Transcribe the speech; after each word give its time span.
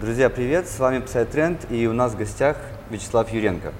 Друзья, 0.00 0.28
привет! 0.28 0.68
С 0.68 0.78
вами 0.78 0.98
Psytrend 0.98 1.68
и 1.70 1.86
у 1.86 1.92
нас 1.92 2.12
в 2.12 2.18
гостях 2.18 2.56
Вячеслав 2.90 3.32
Юренко. 3.32 3.72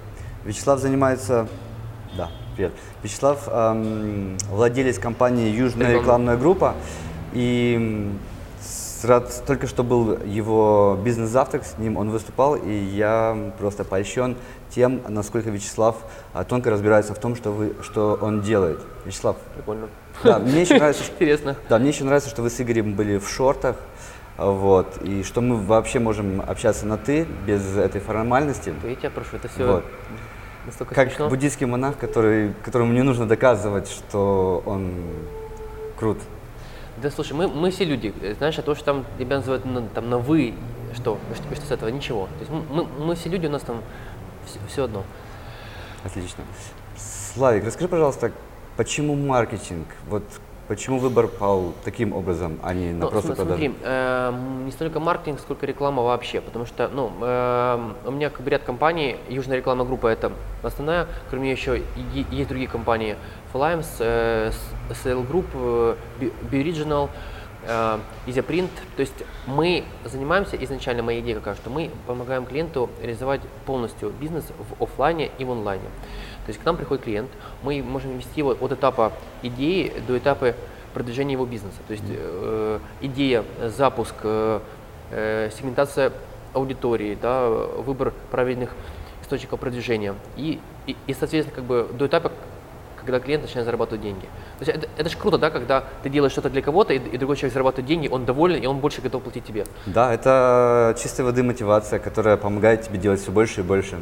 Вячеслав 0.44 0.80
занимается... 0.80 1.46
Да, 2.16 2.30
привет. 2.54 2.72
Вячеслав 3.02 3.46
эм, 3.48 4.38
владелец 4.50 4.98
компании 4.98 5.50
Южная 5.54 5.92
Рекламная. 5.92 6.36
группа. 6.36 6.74
И 7.34 8.10
рад, 9.02 9.42
только 9.46 9.66
что 9.66 9.84
был 9.84 10.18
его 10.24 10.98
бизнес-завтрак, 11.04 11.64
с 11.66 11.76
ним 11.76 11.98
он 11.98 12.10
выступал, 12.10 12.54
и 12.56 12.72
я 12.72 13.52
просто 13.58 13.84
польщен 13.84 14.36
тем, 14.70 15.02
насколько 15.08 15.50
Вячеслав 15.50 15.96
а, 16.32 16.44
тонко 16.44 16.70
разбирается 16.70 17.14
в 17.14 17.18
том, 17.18 17.36
что, 17.36 17.50
вы, 17.50 17.74
что 17.82 18.18
он 18.20 18.40
делает. 18.40 18.80
Вячеслав, 19.04 19.36
Прикольно. 19.54 19.88
да, 20.24 20.38
мне 20.38 20.62
еще 20.62 20.78
нравится, 20.78 21.02
что- 21.04 21.12
Интересно. 21.12 21.56
да, 21.68 21.78
мне 21.78 21.90
еще 21.90 22.04
нравится, 22.04 22.30
что 22.30 22.40
вы 22.42 22.48
с 22.48 22.58
Игорем 22.60 22.94
были 22.94 23.18
в 23.18 23.28
шортах, 23.28 23.76
вот, 24.38 25.00
и 25.02 25.22
что 25.22 25.40
мы 25.40 25.56
вообще 25.56 25.98
можем 25.98 26.42
общаться 26.42 26.86
на 26.86 26.98
«ты» 26.98 27.26
без 27.46 27.76
этой 27.76 28.00
формальности. 28.00 28.74
Я 28.84 28.94
тебя 28.94 29.10
прошу, 29.10 29.36
это 29.36 29.48
все 29.48 29.66
Вот. 29.66 29.84
настолько 30.66 30.94
Как 30.94 31.08
смешно. 31.08 31.28
буддийский 31.30 31.66
монах, 31.66 31.96
который, 31.96 32.52
которому 32.62 32.92
не 32.92 33.02
нужно 33.02 33.26
доказывать, 33.26 33.88
что 33.88 34.62
он 34.66 34.92
крут. 35.98 36.18
Да 37.02 37.10
слушай, 37.10 37.32
мы, 37.32 37.48
мы 37.48 37.70
все 37.70 37.84
люди, 37.84 38.12
э, 38.20 38.34
знаешь, 38.34 38.58
а 38.58 38.62
то, 38.62 38.74
что 38.74 38.84
там 38.84 39.04
тебя 39.18 39.36
называют 39.36 39.64
на, 39.64 39.82
там, 39.82 40.10
на 40.10 40.18
вы, 40.18 40.54
что, 40.94 41.18
что, 41.34 41.54
что 41.54 41.66
с 41.66 41.70
этого, 41.70 41.88
ничего. 41.88 42.26
То 42.26 42.40
есть 42.40 42.50
мы, 42.50 42.62
мы, 42.84 42.84
мы 42.84 43.14
все 43.14 43.28
люди, 43.28 43.46
у 43.46 43.50
нас 43.50 43.62
там 43.62 43.82
все, 44.68 44.84
одно. 44.84 45.02
Отлично. 46.04 46.44
Славик, 46.96 47.64
расскажи, 47.64 47.88
пожалуйста, 47.88 48.32
почему 48.76 49.14
маркетинг? 49.14 49.86
Вот 50.08 50.22
почему 50.68 50.98
выбор 50.98 51.28
пал 51.28 51.72
таким 51.84 52.12
образом, 52.12 52.58
а 52.62 52.74
не 52.74 52.92
на 52.92 53.04
Ну, 53.04 53.10
просто 53.10 53.34
продажу? 53.34 53.48
смотри, 53.50 53.74
эм, 53.84 54.66
не 54.66 54.72
столько 54.72 55.00
маркетинг, 55.00 55.40
сколько 55.40 55.66
реклама 55.66 56.02
вообще, 56.02 56.40
потому 56.40 56.66
что, 56.66 56.88
ну, 56.88 57.12
эм, 57.20 57.94
у 58.04 58.10
меня 58.10 58.30
как 58.30 58.42
бы 58.42 58.50
ряд 58.50 58.62
компаний, 58.62 59.16
Южная 59.28 59.56
рекламная 59.58 59.86
группа 59.86 60.08
это 60.08 60.32
основная, 60.62 61.06
кроме 61.30 61.44
нее 61.44 61.52
еще 61.52 61.78
и- 61.78 62.26
есть 62.30 62.48
другие 62.48 62.68
компании, 62.68 63.16
Flames, 63.52 63.86
э, 64.00 64.50
Sale 64.90 65.26
Group, 65.28 65.46
э, 65.54 65.96
Bi- 66.20 66.32
Bioriginal, 66.50 67.08
э, 67.66 67.98
то 68.96 69.00
есть 69.00 69.24
мы 69.46 69.84
занимаемся, 70.04 70.56
изначально 70.56 71.02
моя 71.02 71.20
идея 71.20 71.36
какая, 71.36 71.54
что 71.54 71.70
мы 71.70 71.90
помогаем 72.06 72.44
клиенту 72.46 72.90
реализовать 73.02 73.40
полностью 73.66 74.10
бизнес 74.10 74.44
в 74.78 74.82
офлайне 74.82 75.30
и 75.38 75.44
в 75.44 75.50
онлайне. 75.50 75.84
То 76.46 76.50
есть 76.50 76.62
к 76.62 76.64
нам 76.64 76.76
приходит 76.76 77.02
клиент, 77.02 77.28
мы 77.64 77.82
можем 77.82 78.16
вести 78.16 78.38
его 78.38 78.56
от 78.58 78.70
этапа 78.70 79.12
идеи 79.42 79.92
до 80.06 80.16
этапа 80.16 80.54
продвижения 80.94 81.32
его 81.32 81.44
бизнеса. 81.44 81.78
То 81.88 81.92
есть 81.92 82.04
э, 82.08 82.78
идея, 83.00 83.44
запуск, 83.76 84.14
э, 84.22 84.60
э, 85.10 85.50
сегментация 85.58 86.12
аудитории, 86.54 87.18
да, 87.20 87.48
выбор 87.48 88.14
правильных 88.30 88.70
источников 89.22 89.58
продвижения 89.58 90.14
и, 90.36 90.60
и, 90.86 90.96
и, 91.08 91.14
соответственно, 91.14 91.54
как 91.54 91.64
бы 91.64 91.88
до 91.92 92.06
этапа, 92.06 92.30
когда 93.00 93.18
клиент 93.18 93.42
начинает 93.42 93.66
зарабатывать 93.66 94.02
деньги. 94.02 94.26
То 94.58 94.64
есть 94.64 94.70
это, 94.78 94.88
это 94.96 95.10
же 95.10 95.16
круто, 95.16 95.38
да, 95.38 95.50
когда 95.50 95.84
ты 96.04 96.08
делаешь 96.08 96.32
что-то 96.32 96.48
для 96.48 96.62
кого-то, 96.62 96.94
и, 96.94 96.98
и 96.98 97.18
другой 97.18 97.36
человек 97.36 97.54
зарабатывает 97.54 97.88
деньги, 97.88 98.06
он 98.06 98.24
доволен, 98.24 98.62
и 98.62 98.66
он 98.66 98.78
больше 98.78 99.02
готов 99.02 99.24
платить 99.24 99.44
тебе. 99.44 99.66
Да, 99.86 100.14
это 100.14 100.96
чистой 100.96 101.22
воды 101.24 101.42
мотивация, 101.42 101.98
которая 101.98 102.36
помогает 102.36 102.82
тебе 102.82 102.98
делать 102.98 103.20
все 103.20 103.32
больше 103.32 103.62
и 103.62 103.64
больше. 103.64 103.98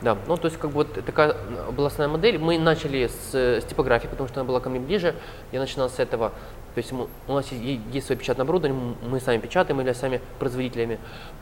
Да, 0.00 0.16
ну 0.28 0.36
то 0.36 0.46
есть 0.46 0.58
как 0.58 0.70
бы 0.70 0.76
вот 0.76 0.92
такая 1.04 1.34
была 1.72 1.88
основная 1.88 2.16
модель. 2.16 2.38
Мы 2.38 2.58
начали 2.58 3.08
с, 3.08 3.34
с 3.34 3.64
типографии, 3.64 4.06
потому 4.06 4.28
что 4.28 4.40
она 4.40 4.46
была 4.48 4.60
ко 4.60 4.70
мне 4.70 4.78
ближе. 4.80 5.14
Я 5.52 5.60
начинал 5.60 5.90
с 5.90 5.98
этого. 5.98 6.30
То 6.74 6.78
есть 6.78 6.92
мы- 6.92 7.08
у 7.26 7.32
нас 7.32 7.50
есть, 7.50 7.80
есть 7.92 8.06
свое 8.06 8.18
печатное 8.18 8.44
оборудование, 8.44 8.94
мы 9.02 9.18
сами 9.18 9.38
печатаем, 9.38 9.78
являемся 9.78 10.02
сами 10.02 10.20
производителями. 10.38 10.98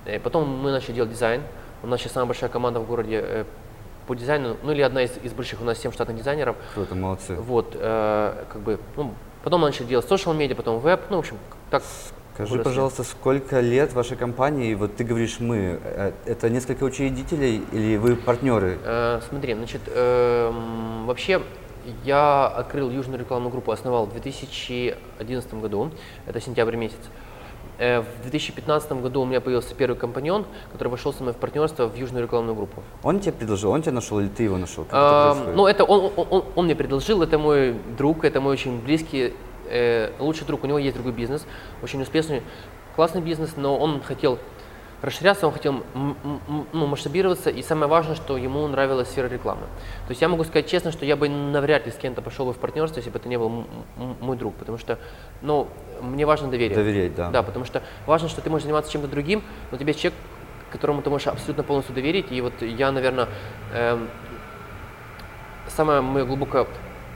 Э, 0.07 0.19
Потом 0.21 0.49
мы 0.49 0.71
начали 0.71 0.93
делать 0.95 1.11
дизайн. 1.11 1.43
У 1.83 1.87
нас 1.87 2.01
сейчас 2.01 2.13
самая 2.13 2.29
большая 2.29 2.49
команда 2.49 2.81
в 2.81 2.87
городе 2.87 3.21
э, 3.23 3.45
по 4.07 4.15
дизайну, 4.15 4.57
ну 4.63 4.73
или 4.73 4.81
одна 4.81 5.03
из, 5.03 5.11
из 5.23 5.33
больших, 5.35 5.61
у 5.61 5.65
нас 5.65 5.79
7 5.79 5.93
штатных 5.93 6.17
дизайнеров. 6.17 6.57
Круто, 6.75 6.95
молодцы. 6.95 7.35
Вот, 7.35 7.73
э, 7.75 8.45
как 8.51 8.63
бы, 8.63 8.79
ну, 8.97 9.13
потом 9.45 9.61
мы 9.61 9.67
начали 9.67 9.85
делать 9.87 10.07
social 10.07 10.35
медиа, 10.35 10.55
потом 10.55 10.79
веб, 10.79 11.01
ну, 11.11 11.17
в 11.17 11.19
общем, 11.21 11.37
так. 11.71 11.83
Скажи, 12.37 12.51
выросли. 12.53 12.69
пожалуйста, 12.69 13.03
сколько 13.03 13.61
лет 13.61 13.95
вашей 13.95 14.17
компании? 14.19 14.75
Вот 14.75 14.95
ты 14.95 15.05
говоришь 15.05 15.41
мы. 15.41 15.81
э, 15.83 16.13
Это 16.27 16.51
несколько 16.51 16.85
учредителей 16.85 17.63
или 17.73 17.97
вы 17.97 18.15
партнеры? 18.15 18.79
Э, 18.85 19.21
смотри, 19.27 19.55
значит, 19.55 19.81
эм, 19.87 21.07
вообще 21.07 21.41
я 22.05 22.47
открыл 22.47 22.91
Южную 22.91 23.19
рекламную 23.21 23.51
группу, 23.51 23.73
основал 23.73 24.05
в 24.05 24.13
2011 24.13 25.55
году, 25.55 25.91
это 26.27 26.39
сентябрь 26.41 26.77
месяц. 26.77 26.99
Э, 27.79 28.01
в 28.01 28.23
2015 28.23 28.93
году 29.01 29.23
у 29.23 29.25
меня 29.25 29.41
появился 29.41 29.75
первый 29.75 29.97
компаньон, 29.97 30.45
который 30.73 30.89
вошел 30.89 31.15
со 31.15 31.23
мной 31.23 31.33
в 31.33 31.39
партнерство 31.39 31.87
в 31.87 31.97
Южную 31.97 32.23
рекламную 32.25 32.55
группу. 32.55 32.83
Он 33.03 33.19
тебе 33.21 33.33
предложил, 33.33 33.71
он 33.71 33.81
тебя 33.81 33.93
нашел 33.93 34.21
или 34.21 34.29
ты 34.29 34.43
его 34.43 34.59
нашел? 34.59 34.85
Как 34.85 34.93
это 34.93 35.43
Эм, 35.49 35.57
ну, 35.57 35.67
это 35.67 35.85
он, 35.85 36.13
он- 36.17 36.27
он- 36.31 36.45
он 36.55 36.65
мне 36.67 36.75
предложил, 36.77 37.23
это 37.23 37.39
мой 37.39 37.75
друг, 37.97 38.25
это 38.27 38.43
мой 38.43 38.53
очень 38.53 38.79
близкий, 38.83 39.33
э, 39.69 40.13
лучший 40.19 40.47
друг, 40.47 40.65
у 40.65 40.67
него 40.67 40.79
есть 40.79 40.95
другой 40.95 41.13
бизнес, 41.13 41.47
очень 41.83 42.01
успешный, 42.03 42.43
классный 42.95 43.21
бизнес, 43.21 43.57
но 43.57 43.77
он 43.77 44.01
хотел 44.03 44.39
расширяться, 45.03 45.47
он 45.47 45.53
хотел 45.53 45.83
ну, 45.95 46.87
масштабироваться, 46.87 47.51
и 47.51 47.63
самое 47.63 47.89
важное, 47.89 48.17
что 48.17 48.37
ему 48.37 48.67
нравилась 48.67 49.09
сфера 49.09 49.29
рекламы. 49.29 49.63
То 50.07 50.11
есть 50.11 50.23
я 50.23 50.29
могу 50.29 50.45
сказать 50.45 50.67
честно, 50.67 50.91
что 50.91 51.05
я 51.05 51.17
бы 51.17 51.29
навряд 51.29 51.87
ли 51.87 51.93
с 51.93 51.97
кем-то 51.97 52.23
пошел 52.23 52.47
бы 52.47 52.53
в 52.53 52.59
партнерство, 52.59 52.99
если 52.99 53.11
бы 53.11 53.19
это 53.19 53.29
не 53.29 53.39
был 53.39 53.67
мой 54.21 54.37
друг, 54.37 54.55
потому 54.55 54.79
что, 54.79 54.99
ну, 55.43 55.69
мне 56.01 56.25
важно 56.27 56.49
доверие. 56.49 56.77
Доверять, 56.77 57.15
да. 57.15 57.31
Да, 57.31 57.43
потому 57.43 57.65
что 57.65 57.83
важно, 58.07 58.29
что 58.29 58.41
ты 58.41 58.51
можешь 58.51 58.65
заниматься 58.65 58.91
чем-то 58.91 59.09
другим, 59.09 59.43
но 59.71 59.79
тебе 59.79 59.89
есть 59.89 60.01
человек, 60.01 60.19
которому 60.73 61.03
ты 61.03 61.11
можешь 61.11 61.27
абсолютно 61.29 61.63
полностью 61.63 61.95
доверить, 61.95 62.33
и 62.33 62.41
вот 62.41 62.61
я, 62.61 62.91
наверное, 62.91 63.29
эм, 63.73 64.09
самое 65.69 66.01
мое 66.01 66.25
глубокое 66.25 66.67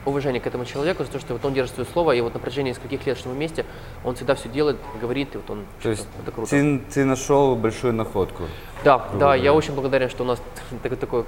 уважение 0.05 0.41
к 0.41 0.47
этому 0.47 0.65
человеку 0.65 1.03
за 1.03 1.11
то, 1.11 1.19
что 1.19 1.33
вот 1.33 1.45
он 1.45 1.53
держит 1.53 1.75
свое 1.75 1.87
слово, 1.91 2.13
и 2.13 2.21
вот 2.21 2.33
на 2.33 2.39
протяжении 2.39 2.71
нескольких 2.71 3.05
лет, 3.05 3.17
что 3.17 3.29
мы 3.29 3.35
вместе, 3.35 3.65
он 4.03 4.15
всегда 4.15 4.35
все 4.35 4.49
делает, 4.49 4.77
говорит, 4.99 5.33
и 5.35 5.37
вот 5.37 5.49
он 5.49 5.65
То 5.81 5.89
есть 5.89 6.07
это 6.21 6.31
круто. 6.31 6.49
ты, 6.49 6.79
ты 6.93 7.05
нашел 7.05 7.55
большую 7.55 7.93
находку. 7.93 8.43
Да, 8.83 9.07
да, 9.13 9.35
я 9.35 9.43
говоря. 9.43 9.53
очень 9.53 9.75
благодарен, 9.75 10.09
что 10.09 10.23
у 10.23 10.25
нас 10.25 10.41
такое, 10.99 11.23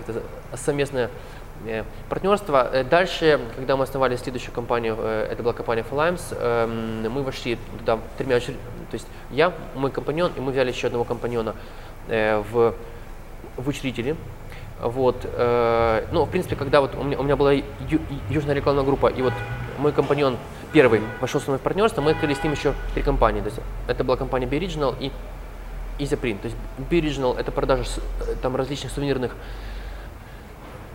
совместное 0.56 1.09
э, 1.66 1.83
партнерство. 2.09 2.67
Э, 2.73 2.83
Дальше, 2.83 3.39
когда 3.56 3.78
мы 3.78 3.83
основали 3.83 4.16
следующую 4.16 4.53
компанию, 4.53 4.95
э, 5.00 5.28
это 5.31 5.44
была 5.44 5.53
компания 5.53 5.85
Flames, 5.89 6.22
эм, 6.31 7.12
мы 7.12 7.22
вошли 7.22 7.57
туда 7.79 8.00
тремя 8.17 8.38
учр- 8.38 8.57
то 8.89 8.95
есть 8.95 9.07
я, 9.31 9.53
мой 9.75 9.91
компаньон, 9.91 10.31
и 10.35 10.39
мы 10.39 10.51
взяли 10.51 10.72
еще 10.72 10.88
одного 10.88 11.03
компаньона 11.03 11.56
в, 12.07 12.75
в 13.57 13.67
учредители. 13.67 14.16
Вот, 14.88 15.16
э, 15.23 16.05
ну, 16.11 16.25
в 16.25 16.29
принципе, 16.29 16.55
когда 16.57 16.81
вот 16.81 16.94
у 16.95 17.03
меня, 17.03 17.17
у 17.17 17.23
меня 17.23 17.38
была 17.38 17.53
ю- 17.53 17.63
южная 18.29 18.53
рекламная 18.53 18.83
группа, 18.83 19.07
и 19.07 19.21
вот 19.21 19.31
мой 19.79 19.94
компаньон 19.94 20.35
первый 20.73 21.01
вошел 21.21 21.39
со 21.39 21.47
мной 21.51 21.59
в 21.59 21.61
партнерство, 21.61 22.01
мы 22.01 22.11
открыли 22.11 22.33
с 22.33 22.44
ним 22.44 22.51
еще 22.51 22.73
три 22.94 23.01
компании. 23.01 23.39
То 23.39 23.47
есть 23.47 23.59
это 23.88 24.03
была 24.03 24.17
компания 24.17 24.45
Bioriginal 24.45 24.95
и 24.99 25.09
Easyprint. 25.99 26.39
То 26.39 26.47
есть 26.47 26.57
Bioriginal 26.89 27.39
это 27.39 27.51
продажа 27.53 27.83
э, 28.27 28.35
там 28.41 28.57
различных 28.57 28.91
сувенирных 28.91 29.33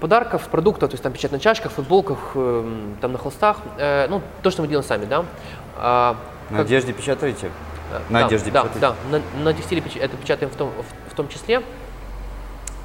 подарков, 0.00 0.48
продуктов, 0.48 0.90
то 0.90 0.94
есть 0.94 1.02
там 1.02 1.12
печать 1.12 1.32
на 1.32 1.40
чашках, 1.40 1.72
футболках, 1.72 2.18
эм, 2.34 2.96
там 3.00 3.12
на 3.12 3.18
холстах, 3.18 3.56
Э, 3.78 4.06
ну 4.10 4.20
то, 4.42 4.50
что 4.50 4.60
мы 4.62 4.68
делаем 4.68 4.86
сами, 4.86 5.06
да. 5.06 5.24
А, 5.76 6.14
На 6.50 6.58
как- 6.58 6.66
одежде 6.66 6.92
печатаете? 6.92 7.46
э, 7.92 8.00
На 8.10 8.20
да, 8.20 8.26
одежде 8.26 8.50
да, 8.50 8.64
печатаете? 8.64 8.80
да, 9.10 9.18
на, 9.38 9.44
на 9.44 9.54
текстиле 9.54 9.82
это 9.98 10.16
печатаем 10.16 10.50
в 10.50 10.56
том, 10.56 10.68
в, 10.70 11.12
в 11.12 11.14
том 11.14 11.28
числе. 11.28 11.62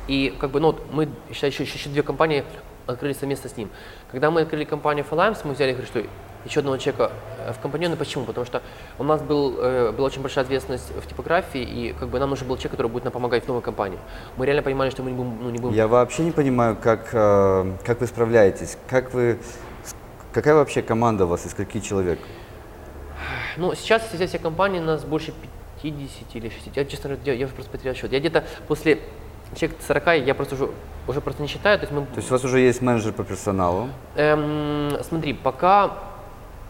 И 0.08 0.36
как 0.40 0.52
бы, 0.52 0.60
ну, 0.60 0.68
вот 0.68 0.84
мы 0.92 1.10
еще, 1.30 1.48
еще, 1.48 1.64
еще 1.64 1.90
две 1.90 2.04
компании 2.04 2.44
открыли 2.88 3.14
совместно 3.14 3.50
с 3.50 3.58
ним. 3.58 3.70
Когда 4.12 4.32
мы 4.32 4.42
открыли 4.42 4.66
компанию 4.66 5.06
Falames, 5.10 5.38
мы 5.44 5.54
взяли, 5.54 5.72
говорю, 5.72 5.88
что 5.88 6.04
еще 6.46 6.60
одного 6.60 6.78
человека 6.78 7.12
э, 7.40 7.54
в 7.54 7.60
компаньоны. 7.60 7.96
Почему? 7.96 8.26
Потому 8.26 8.46
что 8.46 8.62
у 9.00 9.04
нас 9.04 9.22
был, 9.22 9.56
э, 9.60 9.92
была 9.92 10.08
очень 10.08 10.22
большая 10.22 10.44
ответственность 10.44 10.92
в 10.96 11.08
типографии, 11.08 11.62
и 11.62 11.96
как 11.98 12.10
бы 12.10 12.20
нам 12.20 12.30
нужен 12.30 12.48
был 12.48 12.58
человек, 12.58 12.72
который 12.72 12.88
будет 12.88 13.04
нам 13.06 13.14
помогать 13.14 13.46
в 13.46 13.48
новой 13.48 13.62
компании. 13.62 13.98
Мы 14.38 14.46
реально 14.46 14.62
понимали, 14.62 14.90
что 14.90 15.04
мы 15.04 15.12
не 15.12 15.18
будем, 15.18 15.38
ну, 15.42 15.50
не 15.50 15.60
будем 15.60 15.76
Я 15.76 15.88
вообще 15.88 16.24
не 16.24 16.32
понимаю, 16.32 16.76
как, 16.82 17.10
э, 17.14 17.74
как 17.86 18.02
вы 18.02 18.08
справляетесь, 18.08 18.78
как 18.90 19.14
вы, 19.14 19.40
какая 20.34 20.56
вообще 20.56 20.82
команда 20.82 21.26
у 21.26 21.28
вас, 21.28 21.46
из 21.46 21.54
каких 21.54 21.84
человек? 21.84 22.20
Ну, 23.58 23.74
сейчас 23.76 24.04
все, 24.12 24.28
все 24.28 24.40
компании 24.40 24.80
у 24.80 24.84
нас 24.84 25.04
больше 25.06 25.34
50 25.82 26.36
или 26.36 26.50
60. 26.50 26.76
Я, 26.76 26.86
честно 26.86 27.10
говоря, 27.10 27.32
я, 27.32 27.34
я 27.34 27.46
уже 27.46 27.54
просто 27.54 27.72
потерял 27.72 27.96
счет. 27.96 28.12
Я 28.12 28.20
где-то 28.20 28.44
после 28.68 29.00
человек 29.56 29.78
40, 29.88 30.26
я 30.26 30.36
просто 30.36 30.56
уже, 30.56 30.70
уже 31.08 31.22
просто 31.22 31.42
не 31.42 31.48
считаю. 31.48 31.78
То 31.80 31.86
есть 31.86 31.94
мы 31.94 32.02
То 32.06 32.18
есть 32.18 32.30
у 32.30 32.34
вас 32.34 32.44
уже 32.44 32.60
есть 32.60 32.82
менеджер 32.82 33.14
по 33.14 33.24
персоналу, 33.24 33.90
Эм, 34.16 34.98
смотри, 35.04 35.34
пока 35.34 35.92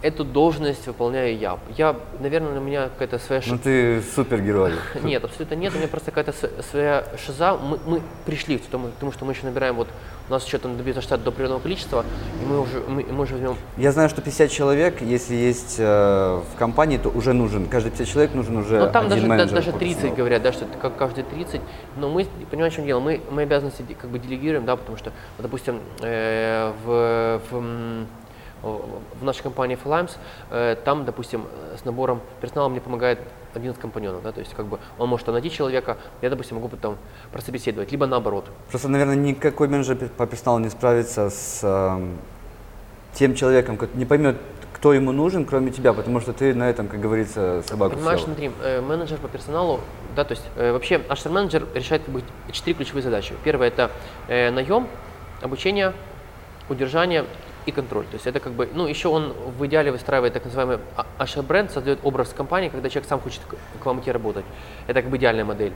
эту 0.03 0.25
должность 0.25 0.85
выполняю 0.85 1.38
я. 1.38 1.57
Я, 1.77 1.95
наверное, 2.19 2.59
у 2.59 2.63
меня 2.63 2.89
какая-то 2.89 3.19
своя 3.19 3.41
Ну 3.47 3.57
ты 3.57 4.01
супергерой. 4.01 4.74
Нет, 5.03 5.24
абсолютно 5.24 5.56
нет. 5.56 5.74
У 5.74 5.77
меня 5.77 5.88
просто 5.88 6.12
какая-то 6.12 6.33
своя 6.69 7.06
шиза. 7.25 7.56
Мы, 7.56 7.80
мы 7.85 8.01
пришли 8.25 8.57
к 8.57 8.65
тому, 8.65 8.89
тому, 9.00 9.13
что 9.13 9.24
мы 9.25 9.31
еще 9.31 9.45
набираем, 9.45 9.75
вот 9.75 9.88
нас 10.33 10.45
еще 10.45 10.57
там 10.57 10.77
добьется 10.77 11.01
штат 11.01 11.24
до 11.24 11.30
определенного 11.30 11.62
количества, 11.62 12.06
и 12.41 12.45
мы 12.45 12.59
уже, 12.59 12.81
мы, 12.88 13.03
мы 13.03 13.24
уже 13.24 13.33
возьмем... 13.33 13.56
Я 13.77 13.91
знаю, 13.91 14.09
что 14.09 14.21
50 14.21 14.51
человек, 14.51 15.01
если 15.01 15.35
есть 15.35 15.75
э, 15.80 15.83
в 15.83 16.57
компании, 16.57 16.97
то 16.97 17.09
уже 17.09 17.33
нужен. 17.33 17.68
Каждый 17.68 17.91
50 17.91 18.07
человек 18.07 18.33
нужен 18.33 18.57
уже 18.57 18.80
Ну 18.80 18.91
там 18.91 19.09
даже, 19.09 19.25
менеджер 19.25 19.56
даже 19.56 19.71
по 19.71 19.80
30 19.80 19.95
персоналу. 19.95 20.18
говорят, 20.18 20.44
да, 20.44 20.53
что 20.53 20.65
это 20.65 20.77
как 20.77 20.97
каждый 20.97 21.24
30. 21.24 21.62
Но 21.97 22.09
мы, 22.09 22.27
понимаешь, 22.50 22.74
в 22.74 22.75
чем 22.75 22.85
дело, 22.85 23.00
мы, 23.00 23.21
мы 23.31 23.44
обязанности 23.44 23.85
как 24.00 24.09
бы 24.09 24.19
делегируем, 24.19 24.65
да, 24.65 24.75
потому 24.75 24.97
что, 24.97 25.12
вот, 25.38 25.44
допустим, 25.44 25.80
э, 26.01 26.71
в, 26.86 27.41
в, 27.50 28.06
в 28.63 29.24
нашей 29.24 29.44
компании 29.44 29.77
Flames, 29.81 30.12
э, 30.50 30.75
там, 30.83 31.06
допустим, 31.06 31.45
э, 31.74 31.77
с 31.77 31.86
набором 31.86 32.21
персонала 32.42 32.69
мне 32.69 32.81
помогает 32.81 33.19
один 33.54 33.71
из 33.71 33.77
компаньонов, 33.77 34.24
да, 34.24 34.31
то 34.31 34.39
есть 34.39 34.54
как 34.54 34.65
бы 34.65 34.80
он 34.98 35.10
может 35.10 35.27
найти 35.27 35.51
человека, 35.51 35.98
я, 36.21 36.30
допустим, 36.30 36.56
могу 36.56 36.69
потом 36.69 36.98
прособеседовать, 37.31 37.92
либо 37.92 38.06
наоборот. 38.07 38.45
Просто, 38.69 38.88
наверное, 38.88 39.15
никакой 39.15 39.68
менеджер 39.68 40.10
по 40.18 40.25
персоналу 40.25 40.60
не 40.60 40.69
справится 40.69 41.30
с 41.30 41.60
эм, 41.63 42.18
тем 43.13 43.36
человеком, 43.36 43.77
который 43.77 43.98
не 43.98 44.06
поймет, 44.06 44.38
кто 44.74 44.94
ему 44.94 45.12
нужен, 45.12 45.45
кроме 45.45 45.71
тебя, 45.71 45.94
потому 45.94 46.19
что 46.19 46.33
ты 46.33 46.54
на 46.54 46.69
этом, 46.69 46.88
как 46.88 47.00
говорится, 47.00 47.63
собаку 47.68 47.95
Понимаешь, 47.95 48.21
смотри, 48.21 48.51
э, 48.63 48.81
менеджер 48.81 49.18
по 49.18 49.27
персоналу, 49.27 49.81
да, 50.15 50.24
то 50.24 50.33
есть 50.33 50.44
э, 50.56 50.71
вообще 50.71 51.01
наш 51.07 51.24
менеджер 51.25 51.68
решает 51.74 52.04
как 52.04 52.13
бы 52.13 52.24
четыре 52.51 52.75
ключевые 52.75 53.04
задачи. 53.04 53.33
Первое 53.44 53.68
это 53.68 53.92
э, 54.27 54.51
наем, 54.51 54.88
обучение, 55.42 55.94
удержание 56.69 57.25
и 57.65 57.71
контроль. 57.71 58.06
То 58.06 58.13
есть 58.15 58.27
это 58.27 58.39
как 58.39 58.54
бы, 58.54 58.69
ну 58.74 58.88
еще 58.88 59.07
он 59.07 59.33
в 59.57 59.65
идеале 59.65 59.92
выстраивает 59.92 60.33
так 60.33 60.45
называемый 60.45 60.80
HR-бренд, 61.19 61.71
создает 61.71 62.00
образ 62.04 62.30
компании, 62.30 62.69
когда 62.69 62.89
человек 62.89 63.07
сам 63.10 63.19
хочет 63.19 63.42
к- 63.48 63.86
вам 63.86 64.00
идти 64.00 64.12
работать. 64.12 64.45
Это 64.88 65.01
как 65.01 65.10
бы 65.10 65.18
идеальная 65.18 65.45
модель. 65.45 65.74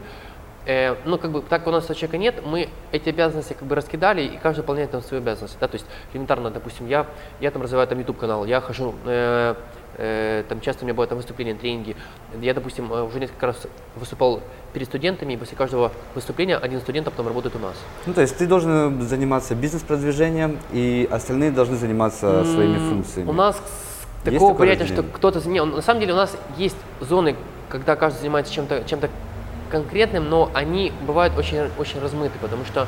Э, 0.66 0.96
ну, 1.06 1.16
как 1.16 1.30
бы, 1.30 1.40
так 1.40 1.66
у 1.66 1.70
нас 1.70 1.86
человека 1.86 2.18
нет, 2.18 2.42
мы 2.44 2.68
эти 2.92 3.08
обязанности 3.08 3.54
как 3.54 3.66
бы 3.66 3.74
раскидали, 3.74 4.20
и 4.22 4.36
каждый 4.36 4.60
выполняет 4.60 4.90
там 4.90 5.00
свои 5.00 5.18
обязанности, 5.18 5.56
да, 5.58 5.66
то 5.66 5.76
есть 5.76 5.86
элементарно, 6.12 6.50
допустим, 6.50 6.86
я, 6.88 7.06
я 7.40 7.50
там 7.50 7.62
развиваю 7.62 7.88
там 7.88 7.98
YouTube 7.98 8.18
канал, 8.18 8.44
я 8.44 8.60
хожу, 8.60 8.94
э, 9.06 9.54
там 9.96 10.60
часто 10.60 10.84
у 10.84 10.86
меня 10.86 10.94
бывают 10.94 11.08
там 11.08 11.18
выступления, 11.18 11.54
тренинги, 11.54 11.96
я, 12.40 12.54
допустим, 12.54 12.92
э, 12.92 13.02
уже 13.02 13.18
несколько 13.20 13.46
раз 13.46 13.66
выступал 13.96 14.40
перед 14.72 14.86
студентами, 14.86 15.32
и 15.32 15.36
после 15.36 15.56
каждого 15.56 15.92
выступления 16.14 16.56
один 16.56 16.80
студент 16.80 17.06
потом 17.06 17.26
работает 17.26 17.56
у 17.56 17.58
нас. 17.58 17.74
Ну, 18.06 18.14
то 18.14 18.20
есть 18.20 18.36
ты 18.36 18.46
должен 18.46 19.02
заниматься 19.02 19.54
бизнес-продвижением, 19.54 20.58
и 20.72 21.08
остальные 21.10 21.50
должны 21.50 21.76
заниматься 21.76 22.44
своими 22.44 22.78
функциями. 22.78 23.28
У 23.28 23.32
нас 23.32 23.60
Есть 24.24 24.36
такого 24.36 24.54
понятия, 24.54 24.86
что 24.86 25.02
кто-то... 25.02 25.46
Не, 25.48 25.64
на 25.64 25.82
самом 25.82 26.00
деле 26.00 26.12
у 26.12 26.16
нас 26.16 26.36
есть 26.56 26.76
зоны, 27.00 27.36
когда 27.68 27.96
каждый 27.96 28.20
занимается 28.20 28.52
чем-то 28.52 28.84
чем 28.84 29.00
конкретным, 29.70 30.28
но 30.28 30.50
они 30.54 30.92
бывают 31.06 31.36
очень, 31.36 31.70
очень 31.78 32.00
размыты, 32.00 32.38
потому 32.40 32.64
что 32.64 32.86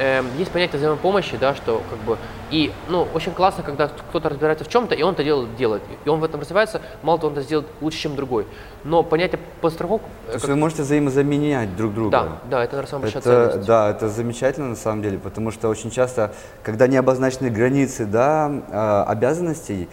эм, 0.00 0.26
есть 0.38 0.50
понятие 0.50 0.78
взаимопомощи, 0.78 1.36
да, 1.36 1.54
что 1.54 1.82
как 1.90 1.98
бы 2.00 2.16
и 2.50 2.72
ну 2.88 3.06
очень 3.14 3.32
классно, 3.32 3.62
когда 3.62 3.88
кто-то 3.88 4.28
разбирается 4.30 4.64
в 4.64 4.68
чем-то 4.68 4.94
и 4.94 5.02
он 5.02 5.14
это 5.14 5.22
делает, 5.22 5.54
делает, 5.56 5.82
и 6.04 6.08
он 6.08 6.18
в 6.20 6.24
этом 6.24 6.40
развивается, 6.40 6.80
мало 7.02 7.18
того, 7.18 7.28
он 7.28 7.34
это 7.34 7.42
сделает 7.46 7.68
лучше, 7.80 7.98
чем 7.98 8.16
другой. 8.16 8.46
Но 8.82 9.02
понятие 9.02 9.38
подстраховку, 9.60 10.08
э, 10.24 10.26
То 10.28 10.32
есть 10.32 10.46
как- 10.46 10.54
вы 10.54 10.56
можете 10.60 10.82
взаимозаменять 10.82 11.76
друг 11.76 11.94
друга. 11.94 12.10
да, 12.10 12.28
да, 12.50 12.64
это 12.64 12.76
наверное, 12.76 12.90
самая 12.90 13.12
большая 13.12 13.46
Это, 13.48 13.58
да, 13.66 13.90
это 13.90 14.08
замечательно 14.08 14.68
на 14.70 14.76
самом 14.76 15.02
деле, 15.02 15.18
потому 15.18 15.50
что 15.50 15.68
очень 15.68 15.90
часто, 15.90 16.32
когда 16.62 16.86
не 16.86 16.96
обозначены 16.96 17.50
границы 17.50 18.06
да, 18.06 18.50
а, 18.72 19.04
обязанностей, 19.04 19.88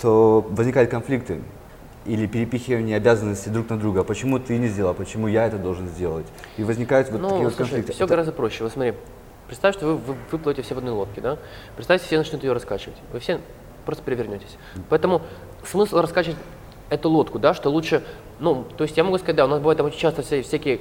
то 0.00 0.44
возникают 0.50 0.90
конфликты 0.90 1.42
или 2.06 2.26
перепихивание 2.26 2.96
обязанностей 2.96 3.50
друг 3.50 3.68
на 3.68 3.78
друга. 3.78 4.02
Почему 4.04 4.38
ты 4.38 4.56
не 4.56 4.68
сделал, 4.68 4.94
почему 4.94 5.28
я 5.28 5.46
это 5.46 5.58
должен 5.58 5.86
сделать? 5.88 6.26
И 6.56 6.64
возникают 6.64 7.10
вот 7.10 7.20
Ну, 7.20 7.28
такие 7.28 7.44
вот 7.44 7.54
слушай, 7.54 7.68
конфликты. 7.68 7.92
все 7.92 8.04
Это- 8.04 8.10
гораздо 8.14 8.32
проще. 8.32 8.64
Вот 8.64 8.72
смотри, 8.72 8.94
представь, 9.50 9.74
что 9.74 9.86
вы, 9.86 9.96
вы, 9.96 10.16
вы 10.30 10.38
плывете 10.38 10.62
все 10.62 10.76
в 10.76 10.78
одной 10.78 10.94
лодке, 10.94 11.20
да? 11.20 11.36
Представьте, 11.74 12.06
все 12.06 12.18
начнут 12.18 12.44
ее 12.44 12.52
раскачивать. 12.52 12.96
Вы 13.12 13.18
все 13.18 13.40
просто 13.84 14.04
перевернетесь. 14.04 14.56
Поэтому 14.88 15.22
смысл 15.64 15.98
раскачивать 15.98 16.36
эту 16.88 17.08
лодку, 17.10 17.40
да, 17.40 17.52
что 17.52 17.68
лучше, 17.68 18.04
ну, 18.38 18.64
то 18.76 18.84
есть 18.84 18.96
я 18.96 19.02
могу 19.02 19.18
сказать, 19.18 19.34
да, 19.34 19.44
у 19.46 19.48
нас 19.48 19.58
бывают 19.58 19.78
там 19.78 19.86
очень 19.88 19.98
часто 19.98 20.22
вся- 20.22 20.42
всякие 20.42 20.78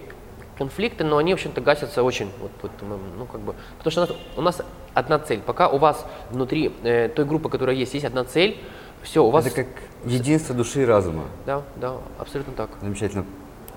конфликты, 0.58 1.04
но 1.04 1.18
они, 1.18 1.34
в 1.34 1.38
общем-то, 1.38 1.62
гасятся 1.62 2.04
очень, 2.04 2.32
вот, 2.40 2.52
вот, 2.62 2.72
м, 2.82 3.00
ну, 3.18 3.26
как 3.26 3.42
бы, 3.42 3.56
потому 3.80 3.92
что 3.92 4.02
у 4.02 4.06
нас, 4.06 4.18
у 4.38 4.42
нас 4.42 4.62
одна 4.94 5.18
цель. 5.18 5.40
Пока 5.40 5.68
у 5.68 5.78
вас 5.80 6.06
внутри 6.30 6.72
э, 6.84 7.10
той 7.10 7.26
группы, 7.26 7.50
которая 7.50 7.76
есть, 7.76 7.94
есть 7.96 8.06
одна 8.06 8.24
цель, 8.24 8.60
все, 9.02 9.24
у 9.24 9.32
вас... 9.32 9.48
Это 9.48 9.64
как 9.64 9.68
единство 10.06 10.54
души 10.54 10.84
и 10.84 10.86
разума. 10.86 11.24
Да, 11.48 11.64
да, 11.78 11.96
абсолютно 12.20 12.54
так. 12.54 12.70
Замечательно. 12.82 13.26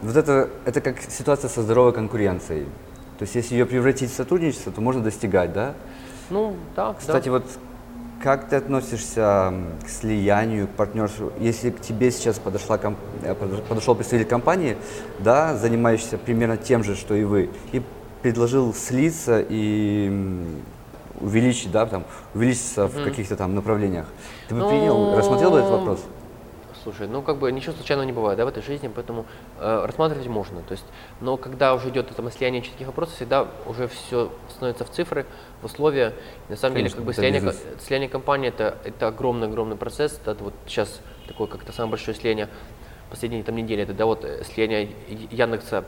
Вот 0.02 0.16
это, 0.16 0.50
это 0.66 0.80
как 0.82 1.00
ситуация 1.00 1.48
со 1.48 1.62
здоровой 1.62 1.92
конкуренцией. 1.94 2.66
То 3.22 3.24
есть 3.24 3.36
если 3.36 3.54
ее 3.54 3.66
превратить 3.66 4.10
в 4.10 4.16
сотрудничество, 4.16 4.72
то 4.72 4.80
можно 4.80 5.00
достигать, 5.00 5.52
да? 5.52 5.74
Ну, 6.28 6.56
да, 6.74 6.92
Кстати, 6.98 7.26
да. 7.26 7.30
вот 7.34 7.44
как 8.20 8.48
ты 8.48 8.56
относишься 8.56 9.54
к 9.86 9.88
слиянию, 9.88 10.66
к 10.66 10.70
партнерству? 10.70 11.30
Если 11.38 11.70
к 11.70 11.80
тебе 11.80 12.10
сейчас 12.10 12.40
подошла, 12.40 12.78
ком- 12.78 12.96
э, 13.22 13.32
подош- 13.34 13.62
подошел 13.62 13.94
представитель 13.94 14.28
компании, 14.28 14.76
да, 15.20 15.56
занимающийся 15.56 16.18
примерно 16.18 16.56
тем 16.56 16.82
же, 16.82 16.96
что 16.96 17.14
и 17.14 17.22
вы, 17.22 17.50
и 17.70 17.80
предложил 18.22 18.74
слиться 18.74 19.38
и 19.48 20.10
увеличить, 21.20 21.70
да, 21.70 21.86
там, 21.86 22.02
увеличиться 22.34 22.88
в 22.88 23.04
каких-то 23.04 23.36
там 23.36 23.54
направлениях, 23.54 24.06
ты 24.48 24.56
бы 24.56 24.62
Ну, 24.62 24.68
принял, 24.68 25.16
рассмотрел 25.16 25.52
бы 25.52 25.58
этот 25.58 25.70
вопрос? 25.70 26.00
Слушай, 26.82 27.06
ну 27.06 27.22
как 27.22 27.36
бы 27.36 27.52
ничего 27.52 27.72
случайного 27.74 28.06
не 28.06 28.12
бывает, 28.12 28.36
да, 28.36 28.44
в 28.44 28.48
этой 28.48 28.62
жизни, 28.62 28.90
поэтому 28.92 29.24
э, 29.58 29.84
рассматривать 29.86 30.26
можно. 30.26 30.62
То 30.62 30.72
есть, 30.72 30.84
но 31.20 31.36
когда 31.36 31.74
уже 31.74 31.90
идет 31.90 32.10
это 32.10 32.28
слияние 32.30 32.62
четких 32.62 32.88
вопросов, 32.88 33.14
всегда 33.14 33.46
уже 33.66 33.86
все 33.88 34.32
становится 34.50 34.84
в 34.84 34.90
цифры, 34.90 35.26
в 35.60 35.66
условия. 35.66 36.12
И 36.48 36.52
на 36.52 36.56
самом 36.56 36.74
Конечно, 36.74 36.96
деле, 36.96 36.96
как 36.96 37.04
бы 37.06 37.14
слияние, 37.14 37.40
бизнес. 37.40 37.62
слияние 37.86 38.08
компании 38.08 38.48
это, 38.48 38.78
это 38.84 39.08
огромный-огромный 39.08 39.76
процесс. 39.76 40.18
Это 40.24 40.42
вот 40.42 40.54
сейчас 40.66 41.00
такое 41.28 41.46
как-то 41.46 41.72
самое 41.72 41.92
большое 41.92 42.16
слияние 42.16 42.48
последние 43.10 43.44
там 43.44 43.56
недели, 43.56 43.82
это 43.82 43.92
да, 43.92 44.06
вот 44.06 44.24
э, 44.24 44.42
слияние 44.42 44.90
Яндекса 45.30 45.84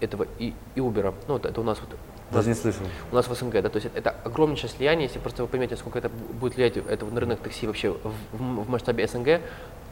этого 0.00 0.26
и, 0.38 0.54
и 0.74 0.80
Uber. 0.80 1.14
Ну, 1.26 1.34
вот 1.34 1.44
это 1.44 1.60
у 1.60 1.64
нас 1.64 1.78
вот 1.80 1.98
Даже 2.32 2.48
не 2.48 2.54
слышал. 2.54 2.82
у 3.10 3.14
нас 3.14 3.28
в 3.28 3.34
СНГ, 3.34 3.60
да, 3.62 3.68
то 3.68 3.76
есть 3.76 3.86
это, 3.86 3.98
это 4.10 4.14
огромнейшее 4.24 4.70
слияние, 4.70 5.06
если 5.06 5.18
просто 5.18 5.42
вы 5.42 5.48
поймете, 5.48 5.76
сколько 5.76 5.98
это 5.98 6.08
бу- 6.08 6.32
будет 6.34 6.56
влиять 6.56 6.76
это 6.76 7.04
на 7.04 7.20
рынок 7.20 7.40
такси 7.40 7.66
вообще 7.66 7.90
в, 7.90 7.96
в- 8.32 8.64
в 8.64 8.68
масштабе 8.70 9.06
СНГ, 9.06 9.40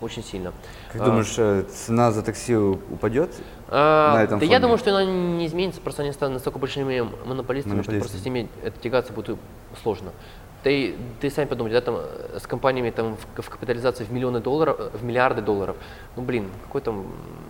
очень 0.01 0.25
сильно. 0.25 0.53
Как 0.93 1.03
А, 1.03 1.05
думаешь, 1.05 1.35
э, 1.37 1.65
цена 1.65 2.11
за 2.13 2.23
такси 2.23 2.55
упадет? 2.57 3.35
а, 3.69 4.15
на 4.15 4.23
этом 4.23 4.39
да 4.39 4.47
фоне? 4.47 4.53
я 4.53 4.59
думаю, 4.61 4.79
что 4.79 4.91
она 4.91 5.05
не 5.05 5.47
изменится, 5.47 5.81
просто 5.81 6.03
они 6.03 6.13
станут 6.13 6.35
настолько 6.35 6.59
большими 6.59 7.01
монополистами, 7.27 7.83
что 7.83 7.91
Монополисты. 7.93 8.01
просто 8.01 8.19
с 8.19 8.25
ними 8.25 8.49
это 8.65 8.81
тягаться 8.81 9.13
будет 9.13 9.37
сложно. 9.83 10.13
Ты, 10.63 10.95
ты 11.21 11.31
сами 11.31 11.47
подумайте, 11.47 11.81
да, 11.81 11.81
там 11.81 11.97
э, 11.99 12.39
с 12.39 12.47
компаниями 12.47 12.91
там 12.91 13.17
в, 13.17 13.43
в 13.43 13.49
капитализации 13.49 14.05
в 14.05 14.13
миллионы 14.13 14.41
долларов, 14.41 14.77
э, 14.79 14.91
в 14.95 15.03
миллиарды 15.03 15.41
долларов, 15.41 15.77
ну 16.17 16.23
блин, 16.23 16.51
какой 16.67 16.83
там, 16.83 17.07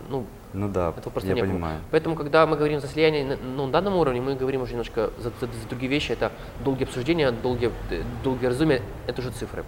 ну 0.09 0.25
Ну 0.53 0.69
да, 0.69 0.93
этого 0.97 1.11
просто 1.11 1.27
я 1.29 1.35
не 1.35 1.41
было. 1.41 1.49
понимаю. 1.51 1.79
Поэтому, 1.91 2.15
когда 2.15 2.45
мы 2.47 2.55
говорим 2.55 2.79
за 2.79 2.87
слияние 2.87 3.25
на 3.25 3.35
ну, 3.35 3.65
на 3.65 3.71
данном 3.73 3.95
уровне, 3.97 4.21
мы 4.21 4.35
говорим 4.35 4.61
уже 4.61 4.71
немножко 4.71 5.11
за, 5.17 5.29
за- 5.41 5.47
за 5.47 5.67
другие 5.69 5.89
вещи. 5.89 6.13
Это 6.13 6.31
долгие 6.63 6.85
обсуждения, 6.85 7.31
долгие, 7.31 7.71
э, 7.89 8.01
долгие 8.23 8.45
разумия, 8.47 8.81
это 9.07 9.19
уже 9.19 9.31
цифры. 9.31 9.65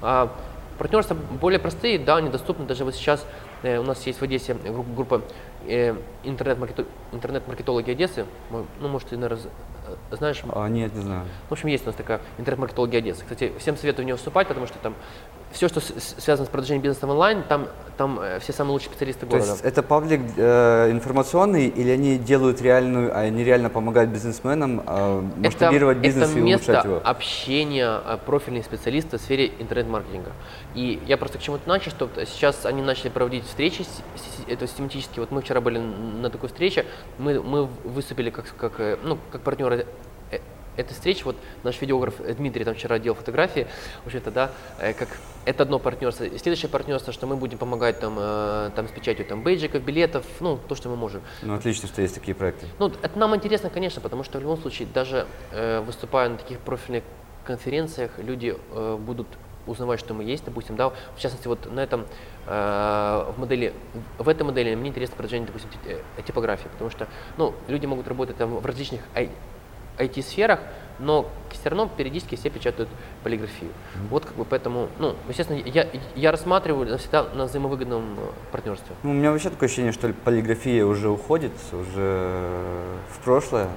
А 0.00 0.32
партнерства 0.78 1.14
более 1.40 1.58
простые, 1.60 1.98
да, 1.98 2.16
они 2.16 2.30
доступны. 2.30 2.64
Даже 2.64 2.84
вот 2.86 2.94
сейчас 2.94 3.26
э, 3.62 3.76
у 3.78 3.82
нас 3.82 4.06
есть 4.06 4.20
в 4.20 4.22
Одессе 4.22 4.54
гру- 4.54 4.84
группа 4.96 5.20
э, 5.66 5.94
интернет-маркето- 6.24 6.86
интернет-маркетологи 7.12 7.90
Одессы. 7.90 8.24
Мы- 8.50 8.64
Ну, 8.80 8.88
может, 8.88 9.12
наверное, 9.12 9.38
знаешь, 10.10 10.42
А, 10.52 10.68
нет, 10.68 10.94
не 10.94 11.02
знаю. 11.02 11.24
в 11.48 11.52
общем, 11.52 11.68
есть 11.68 11.84
у 11.84 11.86
нас 11.88 11.96
такая 11.96 12.20
интернет-маркетология 12.38 12.98
Одессы. 12.98 13.22
Кстати, 13.22 13.52
всем 13.58 13.76
советую 13.76 14.04
в 14.04 14.06
нее 14.06 14.16
вступать, 14.16 14.48
потому 14.48 14.66
что 14.66 14.78
там 14.78 14.94
все, 15.52 15.68
что 15.68 15.80
связано 15.80 16.46
с 16.46 16.50
продвижением 16.50 16.82
бизнеса 16.82 17.06
в 17.06 17.10
онлайн, 17.10 17.42
там, 17.48 17.68
там 17.96 18.20
э, 18.20 18.38
все 18.40 18.52
самые 18.52 18.72
лучшие 18.72 18.90
специалисты 18.90 19.26
То 19.26 19.32
города. 19.32 19.52
есть 19.52 19.64
это 19.64 19.82
паблик 19.82 20.20
э, 20.36 20.90
информационный 20.90 21.68
или 21.68 21.90
они 21.90 22.18
делают 22.18 22.60
реальную, 22.60 23.16
а 23.16 23.20
они 23.20 23.42
реально 23.42 23.70
помогают 23.70 24.10
бизнесменам 24.10 24.82
э, 24.86 25.22
масштабировать 25.36 25.98
бизнес 25.98 26.30
это 26.30 26.38
и 26.38 26.42
место 26.42 26.72
улучшать 26.72 26.84
его? 26.84 27.00
общения 27.04 27.86
а, 27.86 28.18
профильных 28.18 28.64
специалистов 28.64 29.20
в 29.20 29.24
сфере 29.24 29.52
интернет-маркетинга. 29.58 30.32
И 30.74 31.02
я 31.06 31.16
просто 31.16 31.38
к 31.38 31.42
чему-то 31.42 31.68
начал, 31.68 31.90
что 31.90 32.08
сейчас 32.26 32.66
они 32.66 32.82
начали 32.82 33.08
проводить 33.08 33.46
встречи, 33.46 33.86
это 34.46 34.66
систематически. 34.66 35.20
Вот 35.20 35.30
мы 35.30 35.40
вчера 35.40 35.60
были 35.60 35.78
на 35.78 36.30
такой 36.30 36.48
встрече, 36.48 36.86
мы, 37.18 37.42
мы 37.42 37.64
выступили 37.84 38.30
как, 38.30 38.46
как, 38.56 38.72
э, 38.78 38.98
ну, 39.02 39.18
как 39.32 39.40
партнеры 39.40 39.86
э, 40.76 40.80
этой 40.80 40.92
встречи. 40.92 41.24
Вот 41.24 41.36
наш 41.62 41.80
видеограф 41.80 42.14
Дмитрий 42.36 42.64
там 42.64 42.74
вчера 42.74 42.98
делал 42.98 43.16
фотографии, 43.16 43.66
в 44.04 44.06
общем-то, 44.06 44.30
да, 44.30 44.50
э, 44.78 44.92
как 44.92 45.08
это 45.44 45.62
одно 45.62 45.78
партнерство. 45.78 46.24
И 46.24 46.38
следующее 46.38 46.68
партнерство, 46.68 47.12
что 47.12 47.26
мы 47.26 47.36
будем 47.36 47.58
помогать 47.58 48.00
там, 48.00 48.16
э, 48.18 48.70
там 48.74 48.88
с 48.88 48.90
печатью 48.90 49.24
там, 49.26 49.42
бейджиков, 49.42 49.82
билетов, 49.82 50.24
ну, 50.40 50.58
то, 50.68 50.74
что 50.74 50.88
мы 50.88 50.96
можем. 50.96 51.22
Ну, 51.42 51.54
отлично, 51.54 51.88
что 51.88 52.02
есть 52.02 52.14
такие 52.14 52.34
проекты. 52.34 52.66
Ну, 52.78 52.88
это 53.02 53.18
нам 53.18 53.34
интересно, 53.34 53.70
конечно, 53.70 54.00
потому 54.00 54.24
что 54.24 54.38
в 54.38 54.42
любом 54.42 54.58
случае, 54.58 54.88
даже 54.92 55.26
э, 55.52 55.80
выступая 55.80 56.28
на 56.28 56.36
таких 56.36 56.58
профильных 56.60 57.04
конференциях, 57.44 58.10
люди 58.18 58.56
э, 58.72 58.96
будут 58.96 59.28
узнавать, 59.66 60.00
что 60.00 60.14
мы 60.14 60.24
есть, 60.24 60.44
допустим, 60.44 60.76
да, 60.76 60.90
в 60.90 61.18
частности, 61.18 61.48
вот 61.48 61.70
на 61.72 61.80
этом, 61.80 62.06
э, 62.46 63.32
в 63.36 63.38
модели, 63.38 63.72
в 64.18 64.28
этой 64.28 64.42
модели 64.42 64.74
мне 64.74 64.90
интересно 64.90 65.16
продвижение, 65.16 65.46
допустим, 65.46 65.70
э, 65.84 66.22
типографии, 66.22 66.68
потому 66.68 66.90
что, 66.90 67.08
ну, 67.36 67.54
люди 67.68 67.86
могут 67.86 68.08
работать 68.08 68.36
там 68.36 68.56
в 68.56 68.66
различных 68.66 69.00
IT-сферах, 69.98 70.60
но 70.98 71.28
все 71.50 71.68
равно 71.68 71.90
периодически 71.94 72.36
все 72.36 72.50
печатают 72.50 72.88
полиграфию. 73.22 73.70
Mm-hmm. 73.70 74.08
Вот 74.10 74.24
как 74.24 74.34
бы 74.36 74.44
поэтому, 74.44 74.88
ну, 74.98 75.14
естественно, 75.28 75.58
я, 75.58 75.86
я 76.14 76.32
рассматриваю 76.32 76.98
всегда 76.98 77.24
на 77.34 77.44
взаимовыгодном 77.44 78.16
э, 78.18 78.22
партнерстве. 78.52 78.94
Ну, 79.02 79.10
у 79.10 79.14
меня 79.14 79.30
вообще 79.30 79.50
такое 79.50 79.68
ощущение, 79.68 79.92
что 79.92 80.12
полиграфия 80.12 80.84
уже 80.84 81.08
уходит, 81.08 81.52
уже 81.72 82.48
в 83.10 83.24
прошлое. 83.24 83.68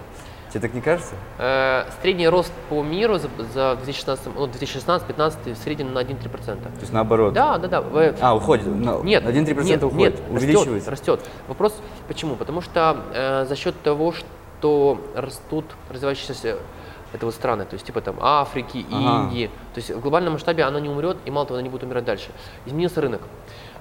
Тебе 0.50 0.62
так 0.62 0.74
не 0.74 0.82
кажется? 0.82 1.14
Э, 1.38 1.84
средний 2.02 2.28
рост 2.28 2.52
по 2.70 2.82
миру 2.82 3.20
за, 3.20 3.30
за 3.54 3.76
2016, 3.76 4.30
ну, 4.36 4.48
2016-2015 4.48 5.54
в 5.54 5.58
среднем 5.58 5.94
на 5.94 6.00
1-3%. 6.00 6.30
То 6.30 6.70
есть 6.80 6.92
наоборот? 6.92 7.34
Да, 7.34 7.60
да, 7.60 7.68
да. 7.68 7.82
Вы... 7.82 8.16
А, 8.20 8.36
уходит? 8.36 8.66
No, 8.66 9.04
нет, 9.06 9.24
1-3% 9.24 9.64
нет, 9.64 9.84
уходит, 9.84 10.16
нет, 10.16 10.24
увеличивается? 10.32 10.90
Растет, 10.90 11.20
растет. 11.20 11.32
Вопрос 11.48 11.80
почему? 12.08 12.36
Потому 12.36 12.62
что 12.62 12.98
э, 13.14 13.46
за 13.48 13.56
счет 13.56 13.80
того, 13.84 14.12
что 14.12 14.26
растут 15.16 15.66
развивающиеся 15.89 16.58
это 17.13 17.25
вот 17.25 17.34
страны, 17.34 17.66
то 17.66 17.74
есть 17.74 17.86
типа 17.86 18.01
там 18.01 18.18
Африки, 18.22 18.86
ага. 18.92 19.24
Индии. 19.24 19.48
То 19.74 19.78
есть 19.78 19.89
в 19.89 20.00
глобальном 20.00 20.34
масштабе 20.34 20.63
она 20.63 20.80
не 20.80 20.89
умрет, 20.89 21.18
и 21.25 21.32
мало 21.32 21.48
того, 21.48 21.56
она 21.58 21.63
не 21.63 21.70
будет 21.70 21.84
умирать 21.84 22.06
дальше. 22.06 22.30
Изменился 22.66 23.01
рынок. 23.01 23.22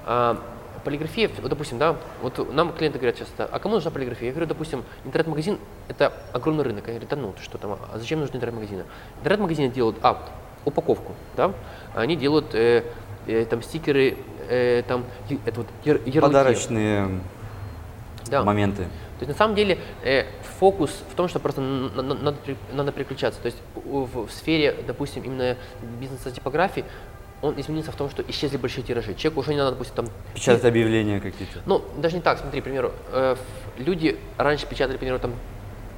А, 0.06 0.40
полиграфия, 0.84 1.30
вот, 1.40 1.50
допустим, 1.50 1.76
да, 1.78 1.96
вот 2.22 2.54
нам 2.54 2.72
клиенты 2.72 2.98
говорят 2.98 3.18
часто, 3.18 3.44
а 3.44 3.58
кому 3.58 3.74
нужна 3.74 3.90
полиграфия? 3.90 4.28
Я 4.28 4.32
говорю, 4.32 4.46
допустим, 4.46 4.84
интернет-магазин– 5.04 5.58
это 5.88 6.12
огромный 6.32 6.64
рынок. 6.64 6.88
Они 6.88 6.98
говорят, 6.98 7.10
да 7.10 7.16
ну, 7.16 7.34
что 7.42 7.58
там, 7.58 7.72
а 7.72 7.98
зачем 7.98 8.20
нужны 8.20 8.36
интернет-магазины? 8.36 8.84
Интернет-магазины 9.18 9.68
делают, 9.68 9.98
а, 10.02 10.22
упаковку, 10.64 11.12
да, 11.36 11.52
они 11.94 12.16
делают 12.16 12.54
э, 12.54 12.84
э, 13.26 13.44
там 13.46 13.62
стикеры, 13.62 14.16
э, 14.48 14.82
там, 14.86 15.04
это 15.44 15.60
вот 15.60 15.66
ярлыки. 15.84 16.20
Подарочные 16.20 17.20
да. 18.26 18.42
моменты. 18.42 18.86
То 19.18 19.24
есть 19.24 19.28
на 19.28 19.34
самом 19.34 19.56
деле 19.56 19.78
э, 20.02 20.24
фокус 20.58 20.90
в 21.10 21.14
том, 21.14 21.28
что 21.28 21.40
просто 21.40 21.60
надо, 21.60 22.36
надо 22.72 22.92
переключаться. 22.92 23.40
То 23.40 23.46
есть 23.46 23.58
в, 23.74 24.26
в 24.26 24.30
сфере, 24.30 24.76
допустим, 24.86 25.22
именно 25.24 25.56
бизнеса 26.00 26.30
типографии 26.30 26.84
он 27.40 27.54
изменился 27.60 27.92
в 27.92 27.96
том, 27.96 28.10
что 28.10 28.22
исчезли 28.28 28.56
большие 28.56 28.82
тиражи. 28.82 29.14
Человеку 29.14 29.40
уже 29.40 29.52
не 29.52 29.58
надо, 29.58 29.72
допустим, 29.72 29.94
там... 29.94 30.06
Печатать 30.34 30.64
и... 30.64 30.68
объявления 30.68 31.20
какие-то. 31.20 31.60
Ну, 31.66 31.82
даже 31.96 32.16
не 32.16 32.22
так, 32.22 32.38
смотри, 32.38 32.60
к 32.60 32.64
примеру, 32.64 32.92
э, 33.12 33.36
люди 33.78 34.18
раньше 34.36 34.66
печатали, 34.66 34.96
к 34.96 35.00
примеру, 35.00 35.20
там, 35.20 35.34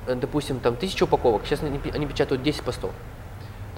э, 0.06 0.14
допустим, 0.14 0.60
там 0.60 0.76
тысячу 0.76 1.06
упаковок, 1.06 1.46
сейчас 1.46 1.62
они, 1.62 1.80
они 1.94 2.06
печатают 2.06 2.42
10 2.42 2.62
по 2.62 2.72
100. 2.72 2.90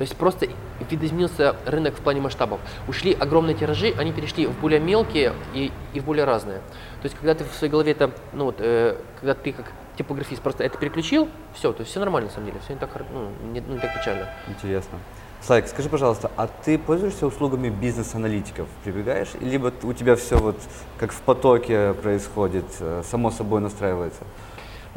То 0.03 0.05
есть 0.05 0.17
просто 0.17 0.49
видоизменился 0.91 1.55
рынок 1.65 1.95
в 1.95 2.01
плане 2.01 2.21
масштабов. 2.21 2.59
Ушли 2.89 3.13
огромные 3.13 3.55
тиражи, 3.55 3.95
они 3.97 4.11
перешли 4.11 4.49
в 4.49 4.59
более 4.59 4.81
мелкие 4.81 5.33
и, 5.55 5.71
и 5.95 6.01
в 6.01 6.05
более 6.05 6.25
разные. 6.25 6.59
То 6.59 7.05
есть 7.05 7.15
когда 7.15 7.37
ты 7.37 7.45
в 7.45 7.55
своей 7.55 7.71
голове 7.71 7.93
это, 7.93 8.11
ну 8.33 8.47
вот, 8.47 8.57
э, 8.59 8.97
когда 9.21 9.35
ты 9.35 9.53
как 9.53 9.67
типографист 9.97 10.43
просто 10.43 10.65
это 10.65 10.77
переключил, 10.77 11.29
все, 11.55 11.73
то 11.73 11.83
есть 11.83 11.93
все 11.93 12.01
нормально 12.01 12.31
на 12.31 12.35
самом 12.35 12.47
деле, 12.47 12.59
все 12.65 12.73
не 12.73 12.81
так, 12.81 12.91
ну, 13.13 13.31
не, 13.53 13.61
ну, 13.61 13.75
не 13.75 13.79
так 13.79 13.97
печально. 13.97 14.27
Интересно. 14.49 14.99
Слайк, 15.41 15.69
скажи, 15.69 15.89
пожалуйста, 15.89 16.33
а 16.37 16.49
ты 16.49 16.81
пользуешься 16.81 17.25
услугами 17.25 17.69
бизнес-аналитиков? 17.69 18.67
Прибегаешь? 18.83 19.29
Либо 19.41 19.73
у 19.85 19.93
тебя 19.93 20.17
все 20.17 20.37
вот 20.37 20.57
как 20.99 21.13
в 21.13 21.21
потоке 21.21 21.95
происходит, 22.03 22.67
э, 22.81 23.05
само 23.09 23.31
собой 23.31 23.61
настраивается? 23.61 24.25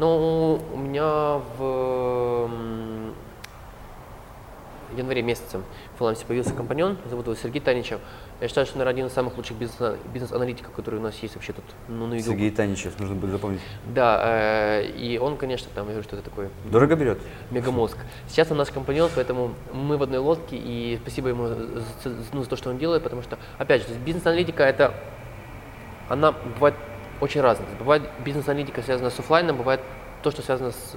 Ну, 0.00 0.60
у 0.74 0.76
меня 0.76 1.40
в 1.58 2.50
январе 4.96 5.22
месяце 5.22 5.58
в 5.94 5.98
Фалансе 5.98 6.24
появился 6.26 6.52
компаньон, 6.52 6.98
зовут 7.08 7.26
его 7.26 7.36
Сергей 7.36 7.60
Таничев. 7.60 8.00
Я 8.40 8.48
считаю, 8.48 8.66
что, 8.66 8.76
наверное, 8.76 8.92
один 8.92 9.06
из 9.06 9.12
самых 9.12 9.36
лучших 9.36 9.56
бизнес-аналитиков, 9.56 10.72
которые 10.72 11.00
у 11.00 11.02
нас 11.02 11.16
есть 11.18 11.34
вообще 11.34 11.52
тут 11.52 11.64
ну, 11.88 12.06
на 12.06 12.14
YouTube. 12.14 12.34
Сергей 12.34 12.50
Таничев, 12.50 12.98
нужно 12.98 13.14
будет 13.14 13.30
запомнить. 13.30 13.60
Да, 13.86 14.20
э, 14.24 14.90
и 14.90 15.18
он, 15.18 15.36
конечно, 15.36 15.68
там, 15.74 15.86
я 15.86 15.92
говорю, 15.92 16.04
что 16.04 16.16
это 16.16 16.24
такое. 16.28 16.50
Дорого 16.70 16.96
берет? 16.96 17.18
Мегамозг. 17.50 17.96
Сейчас 18.28 18.50
он 18.50 18.58
наш 18.58 18.70
компаньон, 18.70 19.10
поэтому 19.14 19.54
мы 19.72 19.96
в 19.96 20.02
одной 20.02 20.18
лодке, 20.18 20.56
и 20.56 20.98
спасибо 21.02 21.28
ему 21.28 21.46
за, 21.46 21.56
ну, 22.32 22.42
за 22.42 22.48
то, 22.48 22.56
что 22.56 22.70
он 22.70 22.78
делает, 22.78 23.02
потому 23.02 23.22
что, 23.22 23.38
опять 23.58 23.82
же, 23.82 23.94
бизнес-аналитика 24.04 24.62
это, 24.62 24.94
она 26.08 26.32
бывает 26.32 26.74
очень 27.20 27.40
разная. 27.40 27.68
Бывает 27.78 28.02
бизнес-аналитика 28.24 28.82
связана 28.82 29.10
с 29.10 29.18
офлайном, 29.18 29.56
бывает 29.56 29.80
то, 30.22 30.30
что 30.30 30.42
связано 30.42 30.72
с, 30.72 30.96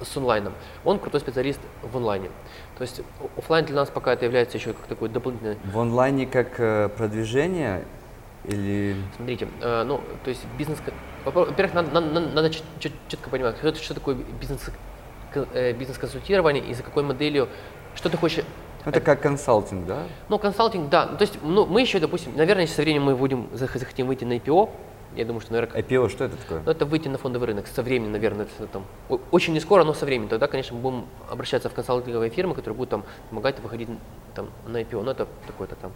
с, 0.00 0.08
с 0.08 0.16
онлайном. 0.16 0.52
Он 0.84 0.98
крутой 0.98 1.20
специалист 1.20 1.60
в 1.82 1.96
онлайне. 1.96 2.28
То 2.76 2.82
есть 2.82 3.00
офлайн 3.36 3.64
для 3.64 3.76
нас 3.76 3.90
пока 3.90 4.12
это 4.12 4.24
является 4.24 4.58
еще 4.58 4.72
как 4.72 4.86
такой 4.86 5.08
дополнительный. 5.08 5.56
В 5.64 5.78
онлайне 5.78 6.26
как 6.26 6.58
э, 6.58 6.88
продвижение 6.88 7.84
или? 8.44 8.96
Смотрите, 9.16 9.48
э, 9.60 9.84
ну 9.84 10.00
то 10.22 10.30
есть 10.30 10.44
бизнес. 10.58 10.78
Во-первых, 11.24 11.74
надо, 11.74 11.90
надо, 11.90 12.20
надо 12.20 12.50
четко 12.50 13.30
понимать, 13.30 13.56
что, 13.58 13.74
что 13.74 13.94
такое 13.94 14.16
бизнес 14.40 14.70
э, 15.54 15.72
бизнес-консультирование 15.72 16.64
и 16.64 16.74
за 16.74 16.82
какой 16.82 17.02
моделью, 17.02 17.48
что 17.94 18.10
ты 18.10 18.16
хочешь 18.16 18.44
это 18.84 19.00
как 19.00 19.22
консалтинг, 19.22 19.86
да? 19.86 20.02
Ну, 20.28 20.38
консалтинг, 20.38 20.90
да. 20.90 21.06
То 21.06 21.22
есть, 21.22 21.38
ну, 21.42 21.64
мы 21.64 21.80
еще, 21.80 22.00
допустим, 22.00 22.36
наверное, 22.36 22.66
со 22.66 22.82
временем 22.82 23.04
мы 23.04 23.16
будем, 23.16 23.48
захотим 23.52 24.06
выйти 24.06 24.24
на 24.24 24.34
IPO, 24.34 24.70
я 25.16 25.24
думаю, 25.24 25.40
что, 25.40 25.52
наверное... 25.52 25.82
IPO, 25.82 26.08
что 26.08 26.24
это 26.24 26.36
такое? 26.36 26.62
Ну, 26.64 26.70
это 26.70 26.86
выйти 26.86 27.08
на 27.08 27.18
фондовый 27.18 27.48
рынок 27.48 27.66
со 27.66 27.82
временем, 27.82 28.12
наверное, 28.12 28.46
это, 28.58 28.66
там, 28.66 28.84
очень 29.30 29.52
не 29.52 29.60
скоро, 29.60 29.84
но 29.84 29.94
со 29.94 30.04
временем. 30.06 30.28
Тогда, 30.28 30.46
конечно, 30.46 30.76
мы 30.76 30.82
будем 30.82 31.06
обращаться 31.30 31.68
в 31.68 31.74
консалтинговые 31.74 32.30
фирмы, 32.30 32.54
которые 32.54 32.76
будут 32.76 32.90
там 32.90 33.04
помогать 33.30 33.60
выходить 33.60 33.88
там, 34.34 34.50
на 34.66 34.82
IPO. 34.82 35.02
Ну, 35.02 35.10
это 35.10 35.26
такой-то 35.46 35.76
там 35.76 35.92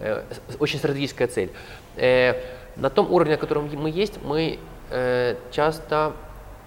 э, 0.00 0.22
очень 0.58 0.78
стратегическая 0.78 1.26
цель. 1.26 1.50
Э, 1.96 2.34
на 2.76 2.90
том 2.90 3.12
уровне, 3.12 3.34
на 3.34 3.38
котором 3.38 3.68
мы 3.74 3.90
есть, 3.90 4.22
мы 4.22 4.58
э, 4.90 5.36
часто 5.50 6.12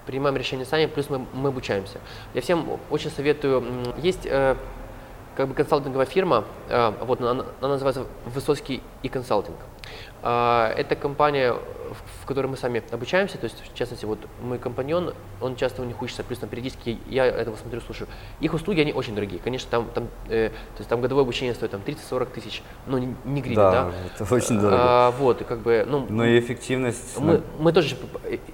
принимаем 0.06 0.36
решения 0.36 0.64
сами, 0.64 0.86
плюс 0.86 1.08
мы, 1.08 1.24
мы 1.32 1.48
обучаемся. 1.48 1.98
Я 2.34 2.40
всем 2.40 2.80
очень 2.90 3.10
советую, 3.10 3.64
есть 3.98 4.26
э, 4.26 4.56
как 5.36 5.48
бы 5.48 5.54
консалтинговая 5.54 6.06
фирма, 6.06 6.44
э, 6.68 6.92
вот 7.00 7.20
она, 7.20 7.44
она 7.60 7.68
называется 7.68 8.06
Высоцкий 8.26 8.82
и 9.02 9.08
консалтинг. 9.08 9.56
Э, 10.22 10.72
это 10.76 10.96
компания 10.96 11.54
в 12.22 12.26
которой 12.26 12.46
мы 12.46 12.56
сами 12.56 12.82
обучаемся, 12.90 13.38
то 13.38 13.44
есть, 13.44 13.56
в 13.60 13.74
частности, 13.76 14.04
вот 14.04 14.18
мой 14.40 14.58
компаньон, 14.58 15.14
он 15.40 15.56
часто 15.56 15.82
у 15.82 15.84
них 15.84 16.00
учится, 16.00 16.22
плюс 16.22 16.38
там 16.38 16.48
периодически 16.48 16.98
я 17.06 17.26
этого 17.26 17.56
смотрю, 17.56 17.80
слушаю. 17.80 18.08
Их 18.40 18.54
услуги, 18.54 18.80
они 18.80 18.92
очень 18.92 19.14
дорогие. 19.14 19.40
Конечно, 19.40 19.68
там, 19.70 19.90
там, 19.92 20.08
э, 20.28 20.48
то 20.48 20.78
есть, 20.78 20.88
там 20.88 21.00
годовое 21.00 21.24
обучение 21.24 21.54
стоит 21.54 21.72
там 21.72 21.82
30-40 21.84 22.26
тысяч, 22.32 22.62
ну, 22.86 22.98
не, 22.98 23.14
не 23.24 23.40
гривен, 23.42 23.56
да, 23.56 23.84
да? 23.84 23.92
это 24.14 24.34
очень 24.34 24.60
дорого. 24.60 24.76
А, 24.78 25.10
вот, 25.12 25.40
и 25.40 25.44
как 25.44 25.60
бы, 25.60 25.84
ну... 25.86 26.06
Но 26.08 26.24
и 26.24 26.38
эффективность... 26.38 27.18
Мы, 27.18 27.38
ну... 27.38 27.42
мы 27.58 27.72
тоже 27.72 27.96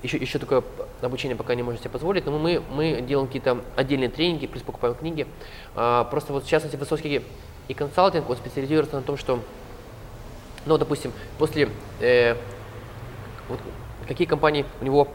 еще, 0.03 0.17
еще 0.17 0.39
такое 0.39 0.63
обучение 1.07 1.37
пока 1.37 1.55
не 1.55 1.63
можем 1.63 1.81
себе 1.81 1.91
позволить, 1.91 2.27
но 2.27 2.39
мы, 2.39 2.63
мы 2.71 3.01
делаем 3.01 3.27
какие-то 3.27 3.59
отдельные 3.77 4.09
тренинги, 4.09 4.47
плюс 4.47 4.63
покупаем 4.63 4.95
книги. 4.95 5.27
А, 5.75 6.05
просто 6.05 6.33
вот, 6.33 6.45
в 6.45 6.49
частности, 6.49 6.77
высокий 6.77 7.23
и 7.69 7.75
консалтинг, 7.75 8.29
он 8.29 8.37
специализируется 8.37 8.97
на 8.97 9.03
том, 9.03 9.17
что, 9.17 9.41
ну, 10.67 10.79
допустим, 10.79 11.13
после 11.39 11.69
э, 12.01 12.35
вот 13.49 13.61
какие 14.07 14.27
компании 14.27 14.65
у 14.81 14.85
него 14.85 15.09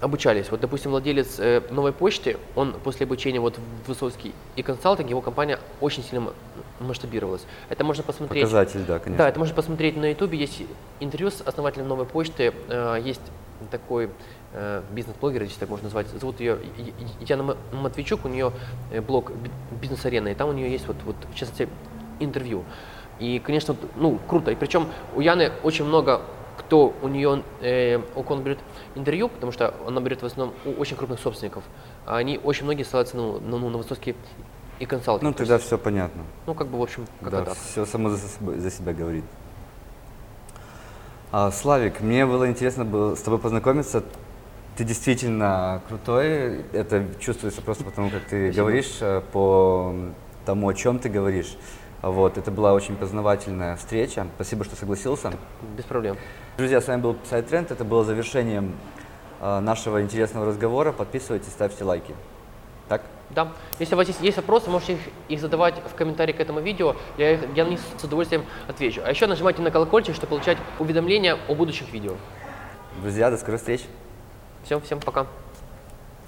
обучались. 0.00 0.50
Вот, 0.50 0.60
допустим, 0.60 0.92
владелец 0.92 1.38
э, 1.38 1.62
новой 1.70 1.92
почты, 1.92 2.36
он 2.54 2.72
после 2.72 3.04
обучения 3.04 3.40
вот 3.40 3.58
в 3.58 3.88
Высоцкий 3.88 4.32
и 4.56 4.62
консалтинг, 4.62 5.10
его 5.10 5.20
компания 5.20 5.58
очень 5.80 6.04
сильно 6.04 6.32
масштабировалась. 6.80 7.44
Это 7.68 7.84
можно 7.84 8.04
посмотреть. 8.04 8.44
Показатель, 8.44 8.84
да, 8.86 8.98
конечно. 8.98 9.24
Да, 9.24 9.28
это 9.28 9.38
можно 9.38 9.54
посмотреть 9.54 9.96
на 9.96 10.10
ютубе. 10.10 10.38
Есть 10.38 10.62
интервью 11.00 11.30
с 11.30 11.40
основателем 11.40 11.88
новой 11.88 12.06
почты. 12.06 12.54
Э, 12.68 12.98
есть 13.02 13.22
такой 13.70 14.10
э, 14.52 14.82
бизнес-блогер, 14.92 15.42
если 15.42 15.60
так 15.60 15.68
можно 15.68 15.84
назвать. 15.84 16.06
Зовут 16.08 16.40
ее 16.40 16.58
Яна 17.20 17.56
Матвейчук, 17.72 18.24
у 18.24 18.28
нее 18.28 18.52
э, 18.90 19.00
блог 19.00 19.32
«Бизнес-арена», 19.80 20.28
и 20.28 20.34
там 20.34 20.48
у 20.48 20.52
нее 20.52 20.70
есть 20.70 20.86
вот, 20.86 20.96
вот 21.04 21.16
в 21.32 21.34
частности, 21.34 21.68
интервью. 22.20 22.64
И, 23.18 23.40
конечно, 23.40 23.76
ну, 23.96 24.18
круто. 24.28 24.50
И 24.50 24.54
причем 24.54 24.88
у 25.14 25.20
Яны 25.20 25.52
очень 25.62 25.84
много 25.84 26.22
кто 26.58 26.92
у 27.02 27.08
нее, 27.08 27.42
э, 27.60 28.00
у 28.14 28.22
кого 28.22 28.40
берет 28.40 28.58
интервью, 28.94 29.28
потому 29.28 29.52
что 29.52 29.74
она 29.86 30.00
берет 30.00 30.22
в 30.22 30.26
основном 30.26 30.54
у 30.64 30.72
очень 30.72 30.96
крупных 30.96 31.20
собственников, 31.20 31.62
а 32.04 32.16
они 32.16 32.38
очень 32.42 32.64
многие 32.64 32.82
ссылаются 32.82 33.16
ну, 33.16 33.38
на, 33.38 33.58
ну, 33.58 33.70
на 33.70 33.78
высокие 33.78 34.16
и 34.78 34.86
консалтинг. 34.86 35.22
Ну, 35.22 35.32
тогда 35.32 35.54
есть, 35.54 35.66
все 35.66 35.78
понятно. 35.78 36.22
Ну, 36.46 36.54
как 36.54 36.66
бы, 36.68 36.78
в 36.78 36.82
общем, 36.82 37.06
как 37.20 37.30
да, 37.30 37.44
так. 37.44 37.56
все 37.56 37.86
само 37.86 38.10
за 38.10 38.18
себя, 38.18 38.60
за 38.60 38.70
себя 38.70 38.92
говорит. 38.92 39.24
А, 41.30 41.50
Славик, 41.50 42.00
мне 42.00 42.26
было 42.26 42.48
интересно 42.48 42.84
было 42.84 43.14
с 43.14 43.20
тобой 43.20 43.38
познакомиться. 43.38 44.02
Ты 44.78 44.84
действительно 44.84 45.82
крутой. 45.88 46.64
Это 46.72 47.04
чувствуется 47.18 47.60
просто 47.62 47.82
потому, 47.82 48.10
как 48.10 48.22
ты 48.22 48.46
Спасибо. 48.52 48.62
говоришь, 48.62 48.98
э, 49.00 49.22
по 49.32 49.92
тому, 50.46 50.68
о 50.68 50.74
чем 50.74 51.00
ты 51.00 51.08
говоришь. 51.08 51.56
Вот, 52.00 52.38
это 52.38 52.52
была 52.52 52.72
очень 52.74 52.94
познавательная 52.94 53.74
встреча. 53.74 54.28
Спасибо, 54.36 54.64
что 54.64 54.76
согласился. 54.76 55.32
Без 55.76 55.82
проблем. 55.82 56.16
Друзья, 56.58 56.80
с 56.80 56.86
вами 56.86 57.00
был 57.00 57.16
Сайт 57.28 57.48
Тренд. 57.48 57.72
Это 57.72 57.82
было 57.82 58.04
завершением 58.04 58.76
э, 59.40 59.58
нашего 59.58 60.00
интересного 60.00 60.46
разговора. 60.46 60.92
Подписывайтесь, 60.92 61.48
ставьте 61.48 61.82
лайки. 61.82 62.14
Так? 62.88 63.02
Да. 63.30 63.48
Если 63.80 63.94
у 63.94 63.96
вас 63.96 64.06
есть, 64.06 64.20
есть 64.20 64.36
вопросы, 64.36 64.70
можете 64.70 64.92
их, 64.92 65.00
их 65.28 65.40
задавать 65.40 65.74
в 65.92 65.96
комментарии 65.96 66.32
к 66.32 66.38
этому 66.38 66.60
видео. 66.60 66.94
Я, 67.16 67.32
их- 67.32 67.40
я 67.56 67.64
на 67.64 67.70
них 67.70 67.80
с 68.00 68.04
удовольствием 68.04 68.44
отвечу. 68.68 69.00
А 69.04 69.10
еще 69.10 69.26
нажимайте 69.26 69.60
на 69.60 69.72
колокольчик, 69.72 70.14
чтобы 70.14 70.28
получать 70.30 70.58
уведомления 70.78 71.36
о 71.48 71.54
будущих 71.56 71.92
видео. 71.92 72.12
Друзья, 73.02 73.28
до 73.28 73.38
скорых 73.38 73.58
встреч. 73.58 73.80
Все, 74.64 74.80
всем 74.80 75.00
пока. 75.00 75.26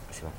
Спасибо. 0.08 0.30